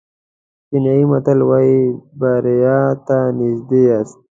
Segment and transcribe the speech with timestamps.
[0.67, 1.79] کینیايي متل وایي
[2.19, 4.17] بریا ته نژدې یاست.